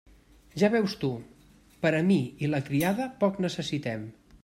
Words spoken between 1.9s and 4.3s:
a mi i la criada poc necessitem.